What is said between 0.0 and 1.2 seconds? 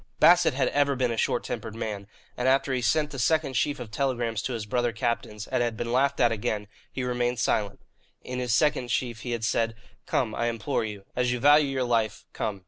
Bassett had ever been a